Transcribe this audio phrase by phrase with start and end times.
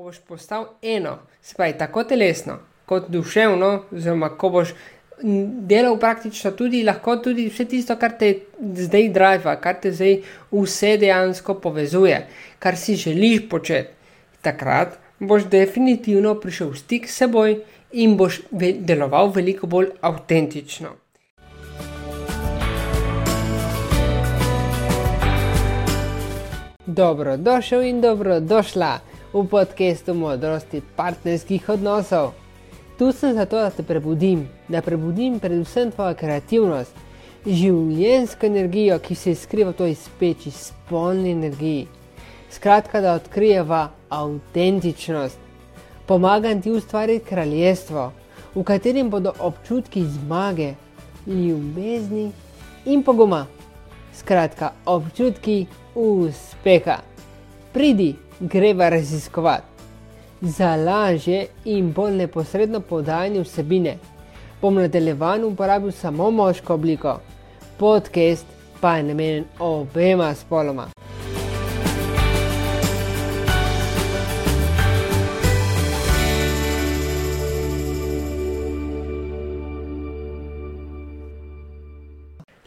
[0.00, 2.54] ko boš postal eno, spaj tako telesno
[2.88, 4.70] kot duševno, oziroma ko boš
[5.68, 6.80] delal praktično tudi
[7.22, 12.26] tudi vse tisto, kar te zdaj drive, kar te zdaj vse dejansko povezuje,
[12.58, 13.92] kar si želiš početi,
[14.40, 17.60] takrat boš definitivno prišel v stik s seboj
[17.92, 20.96] in boš deloval veliko bolj avtentično.
[26.86, 32.32] Dobrodošel in dobrodošla v podkastu modrosti partnerskih odnosov.
[32.98, 36.92] Tu sem zato, da te prebudim, da prebudim predvsem tvojo kreativnost,
[37.46, 41.86] življensko energijo, ki se skriva v toj speči, spolni energiji.
[42.50, 45.38] Skratka, da odkrijeva avtentičnost.
[46.06, 48.10] Pomagam ti ustvariti kraljestvo,
[48.54, 50.74] v katerem bodo občutki zmage,
[51.26, 52.32] ljubezni
[52.84, 53.46] in poguma.
[54.12, 57.09] Skratka, občutki uspeha.
[57.72, 59.62] Pridi, greva raziskovati.
[60.40, 63.96] Za lažje in bolj neposredno podajanje vsebine
[64.62, 67.20] bom nadaljevan uporabil samo moško obliko,
[67.78, 68.46] podcast
[68.80, 70.86] pa je namenjen obema spoloma.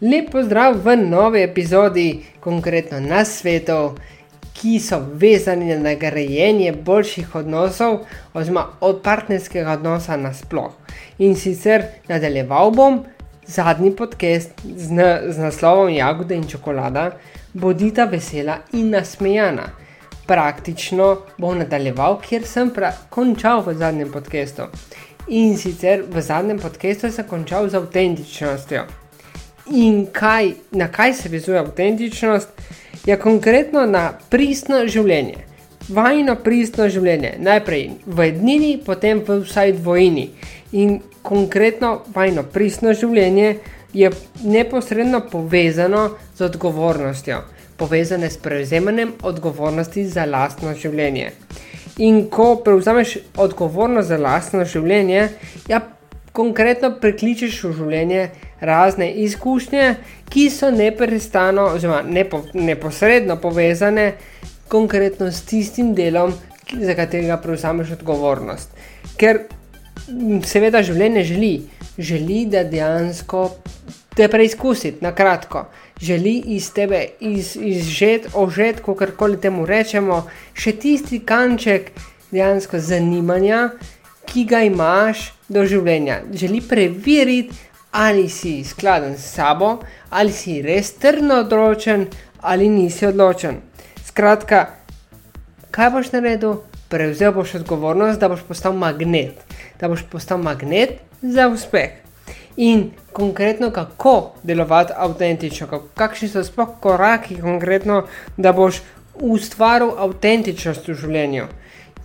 [0.01, 3.95] Lep pozdrav v novi epizodi, konkretno na svetu,
[4.63, 7.97] ki so vezani na nagrajenje boljših odnosov,
[8.33, 10.71] oziroma od partnerskega odnosa nasplošno.
[11.17, 13.01] In sicer nadaljeval bom
[13.47, 14.87] zadnji podcast z,
[15.27, 17.09] z naslovom Jagode in čokolada,
[17.53, 19.65] bodita vesela in nasmejana.
[20.27, 22.71] Praktično bom nadaljeval, kjer sem
[23.09, 24.69] končal v zadnjem podkastu.
[25.27, 28.85] In sicer v zadnjem podkastu sem končal z avtentičnostjo.
[29.75, 32.49] In kaj, na kaj se vezuje avtentičnost,
[33.05, 35.43] je konkretno na pristno življenje.
[35.91, 40.29] Vajno pristno življenje, najprej v jednini, potem v vsaj dvojini.
[40.79, 43.57] In konkretno vajno pristno življenje
[43.93, 44.11] je
[44.43, 47.41] neposredno povezano z odgovornostjo,
[47.77, 51.33] povezane s prevzemanjem odgovornosti za lastno življenje.
[52.01, 55.27] In ko prevzameš odgovornost za lastno življenje,
[55.69, 55.83] ja,
[56.33, 58.23] konkretno prekličeš v življenje
[58.63, 59.95] razne izkušnje,
[60.29, 64.13] ki so neprestano, oziroma nepo, neposredno povezane
[64.67, 66.33] konkretno s tistim delom,
[66.73, 68.71] za katerega prevzameš odgovornost.
[69.19, 69.43] Ker
[70.47, 71.53] seveda življenje želi,
[71.97, 73.49] želi da dejansko
[74.15, 75.65] te preizkusiti na kratko.
[76.01, 80.23] Želi iz tebe izžeti, ožeti, kako koli temu rečemo,
[80.53, 81.91] še tisti kanček
[82.31, 83.69] dejansko zanimanja,
[84.25, 86.21] ki ga imaš do življenja.
[86.33, 87.55] Želi preveriti,
[87.93, 89.77] ali si skladen s sabo,
[90.09, 92.07] ali si res trdno odločen,
[92.41, 93.61] ali nisi odločen.
[94.05, 94.65] Skratka,
[95.71, 96.57] kaj boš naredil?
[96.89, 99.37] Prevzel boš odgovornost, da boš postal magnet,
[99.79, 102.01] da boš postal magnet za uspeh.
[102.57, 108.03] In konkretno, kako delovati avtentično, kakšni so sploh koraki, konkretno,
[108.37, 108.81] da boš
[109.21, 111.49] ustvaril avtentičnost v življenju.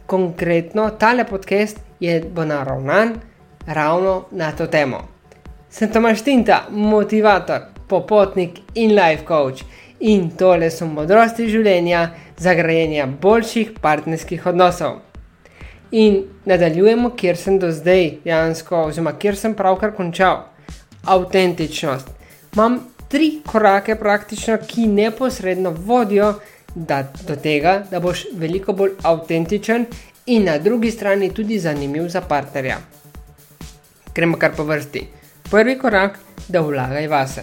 [0.06, 3.20] Konkretno, tale podcast je bo naravnan
[3.66, 5.17] ravno na to temo.
[5.70, 9.64] Sem Tomaš Tinta, motivator, popotnik in life coach.
[10.00, 12.06] In tole so modrosti življenja
[12.40, 15.00] za grajenje boljših partnerskih odnosov.
[15.92, 20.46] In nadaljujemo, kjer sem do zdaj, dejansko, oziroma kjer sem pravkar končal.
[21.04, 22.08] Autentičnost.
[22.54, 22.80] Imam
[23.12, 26.32] tri korake, praktično, ki neposredno vodijo
[26.74, 29.84] da, do tega, da boš veliko bolj avtentičen
[30.26, 32.80] in na drugi strani tudi zanimiv za partnerja.
[34.14, 35.17] Gremo kar po vrsti.
[35.50, 37.42] Prvi korak da vlagaj vase.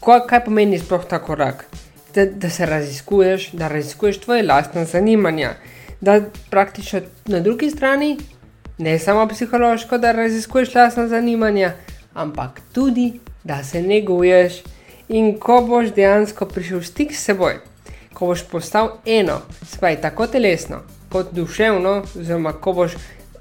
[0.00, 1.66] Ko, kaj pomeni sploh ta korak?
[2.14, 5.54] Da, da se raziskuješ, da raziskuješ tvoje lastne zanimanja,
[6.00, 6.20] da
[6.50, 8.16] praktično na drugi strani,
[8.78, 11.72] ne samo psihološko, da raziskuješ lastne zanimanja,
[12.14, 14.62] ampak tudi, da se neguješ.
[15.08, 17.58] In ko boš dejansko prišel v stik s seboj,
[18.14, 20.80] ko boš postal eno, spaj tako telesno
[21.14, 22.96] kot duševno, oziroma ko boš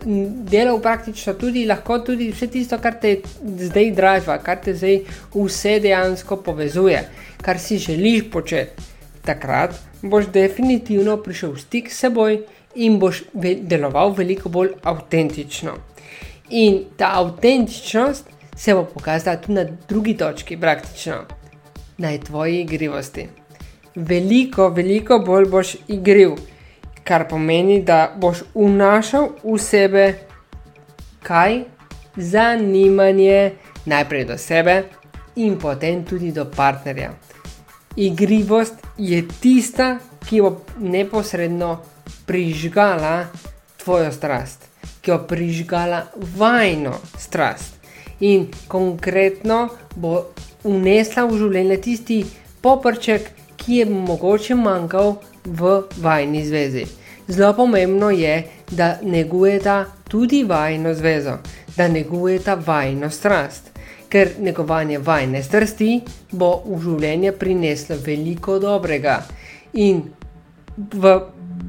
[0.06, 5.00] delal praktično tudi lahko tudi vse tisto, kar te zdaj drive, kar te zdaj
[5.34, 7.04] vse dejansko povezuje,
[7.42, 8.92] kar si želiš početi.
[9.24, 12.42] Takrat boš definitivno prišel v stik s seboj
[12.76, 15.78] in boš deloval veliko bolj avtentično.
[16.50, 21.24] In ta avtentičnost se bo pokazala tudi na drugi točki, praktično
[21.98, 23.28] na tvoji igrivosti.
[23.96, 26.36] Veliko, veliko bolj boš igriv
[27.04, 30.06] kar pomeni, da boš vnašal v sebe
[31.24, 31.64] kaj
[32.16, 33.54] zanimanje,
[33.86, 34.84] najprej do sebe
[35.36, 37.12] in potem tudi do partnerja.
[37.96, 41.80] Igrivost je tista, ki bo neposredno
[42.26, 43.28] prižgala
[43.84, 44.66] tvojo strast,
[45.02, 46.06] ki jo prižgala
[46.38, 47.76] vajno strast.
[48.20, 50.32] In konkretno bo
[50.64, 52.20] unesla v življenje tisti
[52.64, 53.28] poprček,
[53.66, 55.16] ki je mogoče manjkal
[55.46, 56.86] v vajni zvezi.
[57.28, 61.38] Zelo pomembno je, da negujeta tudi vajno zvezo,
[61.78, 63.72] da negujeta vajno strast,
[64.10, 66.02] ker negovanje vajne strasti
[66.32, 69.22] bo v življenje prineslo veliko dobrega.
[69.74, 70.04] In
[70.78, 71.16] v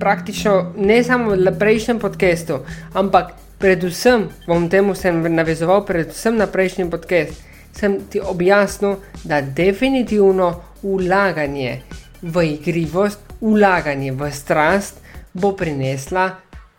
[0.01, 2.61] praktično ne samo v prejšnjem podkastu,
[2.93, 10.63] ampak predvsem bom temu se navezoval, predvsem na prejšnji podcast, sem ti objasnil, da definitivno
[10.83, 11.83] ulaganje
[12.23, 15.01] v igrivost, ulaganje v strast
[15.33, 16.31] bo prinesla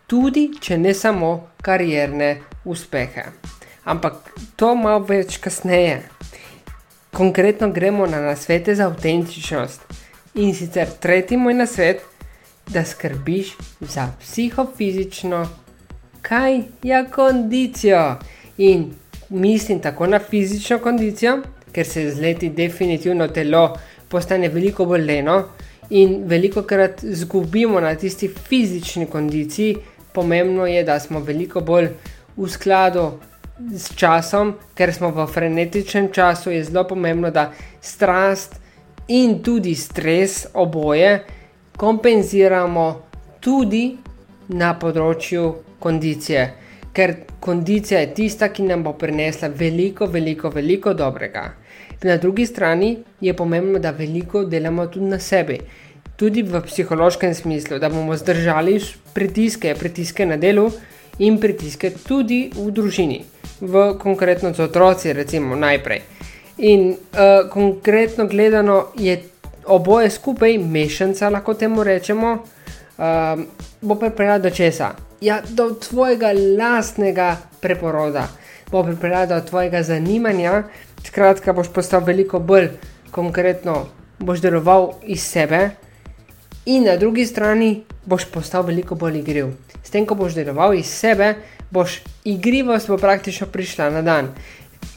[0.06, 3.24] tudi, če ne samo karierne uspehe.
[3.84, 6.02] Ampak to malo več kasneje.
[7.16, 9.80] Konkretno gremo na nasvete za avtentičnost.
[10.34, 12.02] In sicer tretji moj nasvet
[12.70, 15.48] da skrbiš za psihofizično,
[16.22, 18.16] kaj je kondicijo.
[18.58, 18.94] In
[19.28, 21.42] mislim tako na fizično kondicijo,
[21.72, 23.76] ker se z leti definitivno telo
[24.08, 25.42] postane veliko bolj leno
[25.90, 29.76] in veliko krat izgubimo na tisti fizični kondiciji.
[30.12, 31.88] Pomembno je, da smo veliko bolj
[32.36, 33.10] v skladu
[33.76, 38.56] s časom, ker smo v frenetičnem času, je zelo pomembno, da strast
[39.08, 41.24] in tudi stres oboje
[41.76, 42.86] kompenziramo
[43.40, 43.96] tudi
[44.48, 46.42] na področju kondicije,
[46.96, 51.50] ker kondicija je tista, ki nam bo prinesla veliko, veliko, veliko dobrega.
[52.02, 55.58] Na drugi strani je pomembno, da veliko delamo tudi na sebi,
[56.16, 58.80] tudi v psihološkem smislu, da bomo zdržali
[59.14, 60.70] pritiske, pritiske na delu
[61.18, 63.22] in pritiske tudi v družini,
[63.60, 66.02] v konkretno z otroci, recimo najprej.
[66.58, 69.18] In uh, konkretno gledano je
[69.66, 72.38] oboje skupaj, mešanica, lahko temu rečemo,
[72.96, 73.46] um,
[73.80, 74.94] bo pripeljala do česa?
[75.20, 78.28] Ja, do tvojega lastnega preporoda,
[78.70, 80.62] bo pripeljala do tvojega zanimanja,
[81.06, 82.68] skratka, boš postal veliko bolj
[83.10, 83.86] konkretno,
[84.18, 85.70] boš deloval iz sebe,
[86.66, 89.54] in na drugi strani boš postal veliko bolj igriv.
[89.84, 91.34] S tem, ko boš deloval iz sebe,
[91.70, 94.28] boš igrivost bo praktično prišla na dan.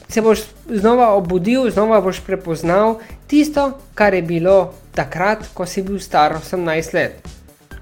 [0.08, 6.00] Se boš znova obudil, znova boš prepoznal tisto, kar je bilo takrat, ko si bil
[6.02, 7.28] star 18 let,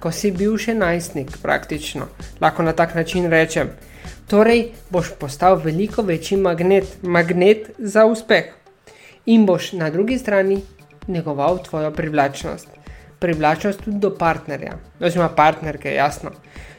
[0.00, 2.08] ko si bil še najstnik, praktično,
[2.40, 3.70] lahko na tak način rečem.
[4.28, 8.52] Torej, boš postal veliko večji magnet, magnet za uspeh
[9.26, 10.62] in boš na drugi strani
[11.08, 12.68] negoval tvojo privlačnost.
[13.18, 16.30] Privlačnost tudi do partnerja, oziroma partnerke, jasno.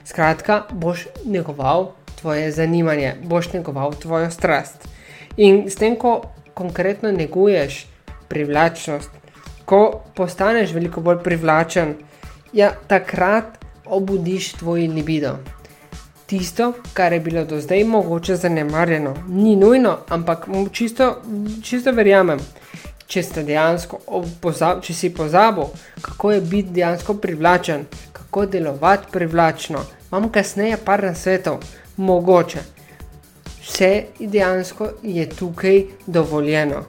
[0.06, 4.88] Skratka, boš negoval tvoje zanimanje, boš negoval tvojo strast.
[5.38, 6.22] In s tem, ko
[6.54, 7.86] konkretno neguješ
[8.28, 9.10] privlačnost,
[9.66, 11.96] ko postaneš veliko bolj privlačen,
[12.54, 15.38] ja, takrat obudiš tvoj libido.
[16.26, 21.22] Tisto, kar je bilo do zdaj mogoče zanemarjeno, ni nujno, ampak čisto,
[21.64, 22.40] čisto verjamem.
[23.10, 23.98] Če, dejansko,
[24.82, 29.82] če si pozabil, kako je biti dejansko privlačen, kako delovati privlačno,
[30.12, 31.58] imamo kasneje par na svetu,
[31.98, 32.60] mogoče
[33.70, 36.84] vse dejansko je tukaj dovoljeno.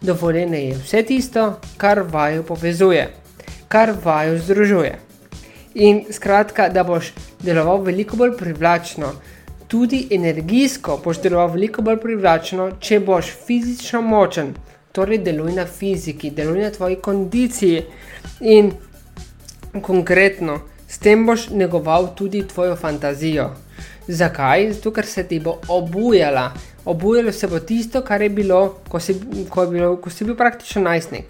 [0.00, 3.21] Dovoljeno je vse tisto, kar vaju povezuje,
[3.72, 4.98] kar vaju združuje.
[5.74, 9.14] In skratka, da boš deloval veliko bolj privlačno,
[9.68, 14.52] tudi energijsko boš deloval veliko bolj privlačno, če boš fizično močen.
[14.92, 17.80] Torej, deluj na fiziki, deluj na tvoji kondiciji
[18.40, 18.70] in
[19.80, 23.48] konkretno, s tem boš negoval tudi tvojo fantazijo.
[24.08, 24.68] Zakaj?
[24.76, 26.50] Zato, ker se ti bo obujala.
[26.84, 29.16] Obujalo se bo tisto, kar je bilo, ko si,
[29.48, 31.24] ko je bilo, ko si bil praktično najstnik,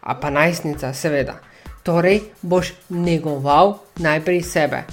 [0.00, 1.40] a pa najstnica, seveda.
[1.82, 4.84] Torej, boš negoval najprej sebe.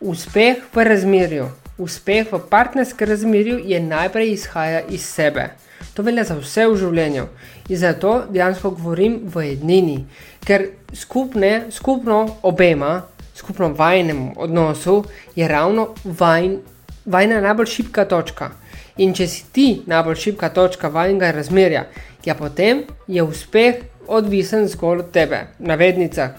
[0.00, 5.50] Uspeh v razmerju, uspeh v partnerskem razmerju je najprej izhaja iz sebe.
[5.94, 7.26] To velja za vse v življenju.
[7.68, 9.98] In zato dejansko govorim v jednini,
[10.44, 13.06] ker skupne, skupno obema
[13.36, 15.04] skupno vajnem odnosu,
[15.36, 16.58] je ravno vajn,
[17.04, 18.50] vajna najbolj šipka točka.
[18.96, 21.84] In če si ti najbolj šipka točka vajnega razmerja,
[22.24, 26.30] ja potem je uspeh odvisen zgolj od tebe, na vednicah.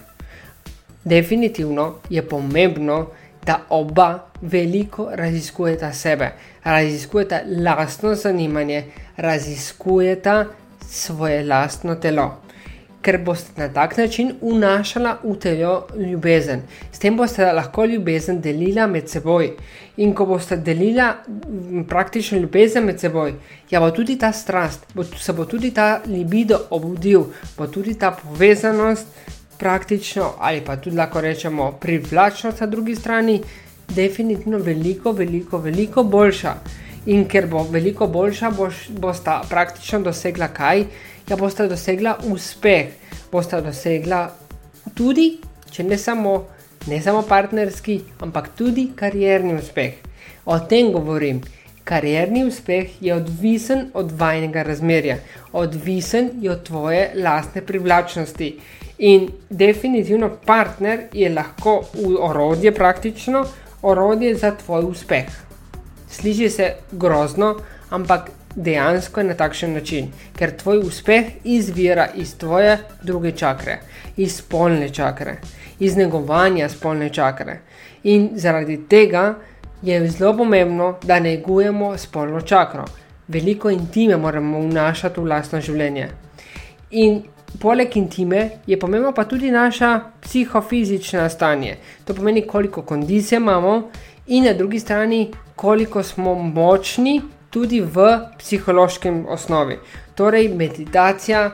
[1.04, 3.06] Definitivno je pomembno,
[3.46, 6.30] da oba veliko raziskujeta sebe,
[6.64, 8.84] raziskujeta lastno zanimanje,
[9.16, 10.44] raziskujeta
[10.90, 12.47] svoje lastno telo
[13.02, 16.62] ker boste na tak način vnašala v telo ljubezen.
[16.92, 19.52] S tem boste lahko ljubezen delila med seboj.
[19.96, 21.14] In ko boste delila
[21.88, 23.32] praktično ljubezen med seboj,
[23.70, 27.24] ja, bo tudi ta strast, bo, se bo tudi ta libido obudil,
[27.56, 29.06] bo tudi ta povezanost
[29.58, 33.40] praktično, ali pa tudi lahko rečemo privlačnost na drugi strani,
[33.88, 36.54] definitivno veliko, veliko, veliko boljša.
[37.06, 40.84] In ker bo veliko boljša, boš, bosta praktično dosegla kaj?
[41.28, 42.90] Ja, bosta dosegla uspeh,
[43.32, 44.26] bosta dosegla
[44.94, 45.38] tudi,
[45.70, 46.34] če ne samo,
[46.88, 50.02] ne samo partnerski, ampak tudi karjerni uspeh.
[50.46, 51.40] O tem govorim.
[51.88, 55.16] Karjerni uspeh je odvisen od vajnega razmerja,
[55.56, 58.50] odvisen je od tvoje lastne privlačnosti.
[58.98, 61.80] In definitivno partner je lahko
[62.20, 63.44] orodje, praktično
[63.82, 65.47] orodje za tvoj uspeh.
[66.10, 67.56] Sliši se grozno,
[67.90, 73.78] ampak dejansko je na takšen način, ker tvoj uspeh izvira iz tvoje druge čakre,
[74.16, 75.36] iz spolne čakre,
[75.78, 77.60] iz negovanja spolne čakre.
[78.02, 79.34] In zaradi tega
[79.82, 82.84] je zelo pomembno, da negujemo spolno čakro.
[83.28, 86.08] Veliko intime moramo vnašati v lastno življenje.
[86.90, 87.22] In
[87.60, 91.76] poleg intime je pomembno pa tudi naša psihofizično stanje.
[92.04, 93.90] To pomeni, koliko kondicije imamo,
[94.28, 99.78] in na drugi strani, koliko smo močni tudi v psihološkem osnovi.
[100.14, 101.50] Torej, meditacija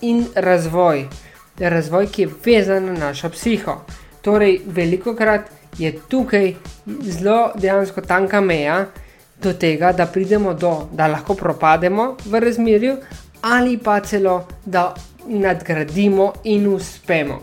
[0.00, 1.06] in razvoj.
[1.58, 3.74] Razvoj, ki je vezan na našo psiho.
[4.22, 6.54] Torej, veliko krat je tukaj
[7.00, 8.86] zelo dejansko tanka meja
[9.42, 12.96] do tega, da pridemo do, da lahko propademo v razmerju,
[13.42, 14.94] ali pa celo da
[15.26, 17.40] nadgradimo in uspemo.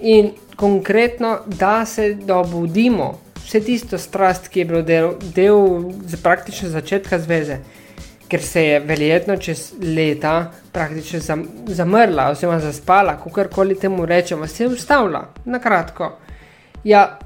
[0.00, 7.18] In konkretno, da se dobudimo vse tisto strast, ki je bilo del, del praktično začetka
[7.18, 7.60] zveze,
[8.28, 14.46] ker se je verjetno čez leta praktično zam, zamrla, oziroma zaspala, kako koli temu rečemo,
[14.46, 16.10] se je ustavila, na kratko.
[16.84, 17.18] Ja,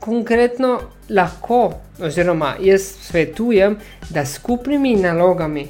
[0.00, 0.78] konkretno
[1.10, 3.76] lahko, oziroma jaz svetujem,
[4.10, 5.66] da skupnimi nalogami,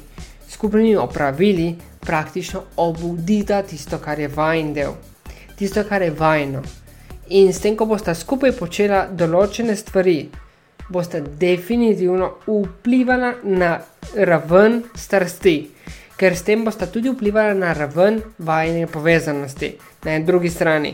[0.49, 4.93] skupnimi opravili, praktično obudita tisto, kar je vajen del,
[5.55, 6.61] tisto, kar je vajno.
[7.29, 10.29] In s tem, ko boste skupaj počela določene stvari,
[10.87, 13.73] boste definitivno vplivala na
[14.15, 15.57] raven strasti,
[16.15, 19.73] ker s tem boste tudi vplivala na raven vajne povezanosti.
[20.07, 20.93] Na drugi strani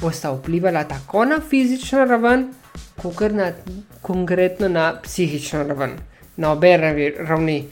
[0.00, 2.48] boste vplivala tako na fizično raven,
[3.02, 3.52] kot na
[4.02, 5.98] konkretno na psihično raven,
[6.36, 7.64] na obe ravni.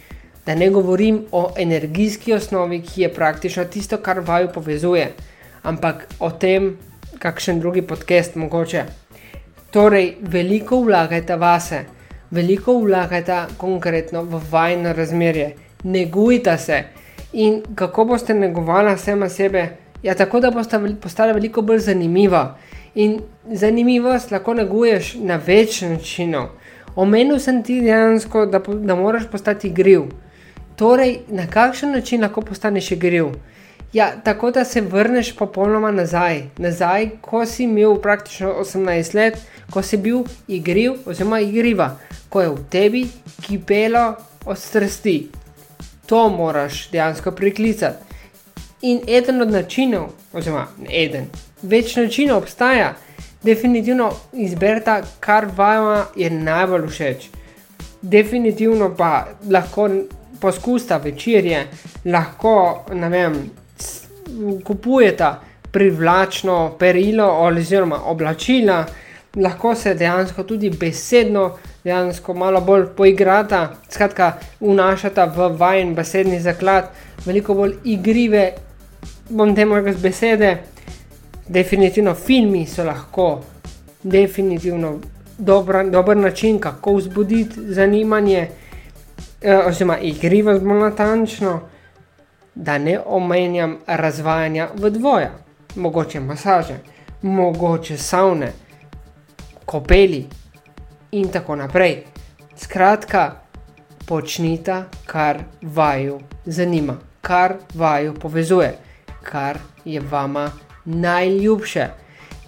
[0.47, 5.12] Da ne govorim o energijski osnovi, ki je praktično tisto, kar vaju povezuje,
[5.62, 6.73] ampak o tem,
[7.23, 8.85] kakšen drugi podcast mogoče.
[9.71, 11.85] Torej, veliko vlagajte vase,
[12.31, 15.52] veliko vlagajte konkretno v vajno razmerje,
[15.85, 16.83] negujte se
[17.33, 19.69] in kako boste negovali sama sebe,
[20.02, 22.59] ja, tako da boste postali veliko bolj zanimiva.
[22.95, 26.50] In zanimivost lahko neguješ na več načinov.
[26.97, 30.11] Omenil sem ti dejansko, da, da moraš postati griv.
[30.76, 33.31] Torej, na kakšen način lahko postaneš griv?
[33.93, 39.39] Ja, tako da se vrneš popolnoma nazaj, nazaj, ko si imel praktično 18 let,
[39.71, 41.91] ko si bil igriv, oziroma igriva,
[42.29, 43.03] ko je v tebi
[43.43, 44.15] kipelo
[44.47, 45.29] od strasti.
[46.07, 48.05] To moraš dejansko priklicati.
[48.83, 51.29] In eden od načinov, oziroma eden,
[51.63, 52.95] več načinov obstaja,
[53.43, 57.29] definitivno izberite, kar vam je najbolj všeč.
[58.03, 59.91] Definitivno pa lahko
[60.41, 61.67] poskusite večerje,
[62.05, 63.43] lahko ne vem
[64.64, 65.31] kupujete
[65.73, 68.85] privlačno perilo oziroma oblačila,
[69.37, 76.91] lahko se dejansko tudi besedno, dejansko malo bolj poigrata, skratka, vnašata v vajen besedni zaklad,
[77.25, 78.52] veliko bolj igrive,
[79.29, 80.57] bom temu rekel besede.
[81.49, 83.43] Definitivno filmi so lahko,
[84.02, 84.99] definitivno
[85.38, 88.49] dober, dober način, kako vzbuditi zanimanje,
[89.43, 91.61] eh, oziroma igrivost bolj natančno
[92.55, 95.31] da ne omenjam razvajanja v dvoje,
[95.77, 96.79] mogoče masaže,
[97.23, 98.53] mogoče savne,
[99.65, 100.27] kopeli
[101.13, 102.05] in tako naprej.
[102.57, 103.33] Skratka,
[104.07, 108.75] počnite, kar vaju zanima, kar vaju povezuje,
[109.23, 110.51] kar je vama
[110.85, 111.87] najljubše.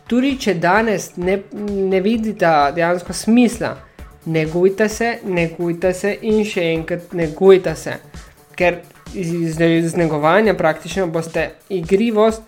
[0.06, 1.38] Tudi če danes ne,
[1.90, 3.76] ne vidite dejansko smisla,
[4.24, 7.96] negujte se, negujte se in še enkrat negujte se.
[8.54, 8.82] Ker
[9.14, 12.42] iz, iz negovanja praktično boste igrivost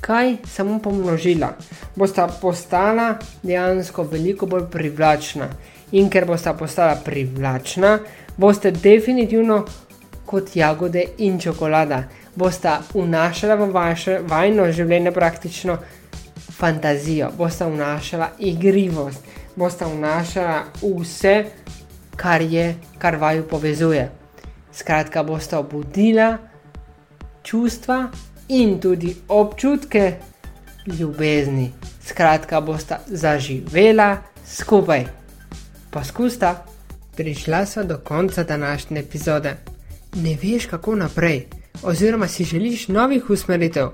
[0.00, 1.48] kaj samo pomnožila.
[1.96, 5.48] Bosta postala dejansko veliko bolj privlačna.
[5.92, 7.98] In ker bosta postala privlačna,
[8.36, 9.64] boste definitivno
[10.26, 12.04] kot jagode in čokolada.
[12.34, 15.76] Bosta vnašala v vaše vajno življenje praktično
[16.60, 19.24] fantazijo, bosta vnašala igrivost,
[19.56, 21.44] bosta vnašala vse,
[22.16, 24.19] kar je, kar vaju povezuje.
[24.72, 26.38] Skratka, boste obudila
[27.42, 28.10] čustva
[28.48, 30.14] in tudi občutke,
[30.86, 31.72] ljubezni.
[32.06, 35.04] Skratka, bosta zaživela skupaj.
[35.90, 36.64] Poskusta,
[37.16, 39.56] prišla so do konca današnje epizode.
[40.14, 41.46] Ne veš, kako naprej,
[41.82, 43.88] oziroma si želiš novih usmeritev.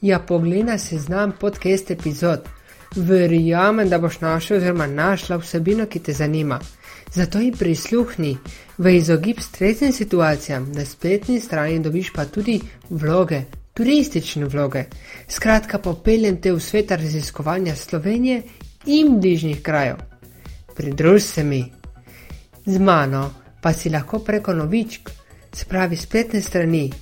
[0.00, 2.40] Ja, pogleda se znam podcast epizod.
[2.96, 6.60] Verjamem, da boš našel oziroma našla vsebino, ki te zanima.
[7.12, 8.36] Zato ji prisluhni,
[8.78, 13.42] v izogib stresnim situacijam, na spletni strani dobiš pa tudi vloge,
[13.74, 14.84] turistične vloge.
[15.28, 18.42] Skratka, popeljem te v svet raziskovanja Slovenije
[18.86, 19.96] in bližnjih krajev.
[20.76, 21.64] Pridruž se mi.
[22.66, 23.30] Z mano
[23.62, 25.10] pa si lahko preko novičk,
[25.52, 26.92] spravi spletne strani,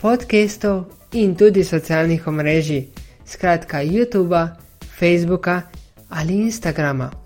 [0.00, 2.88] podcastov in tudi socialnih omrežij,
[3.26, 4.48] skratka YouTube,
[4.98, 5.62] Facebooka
[6.08, 7.25] ali Instagrama.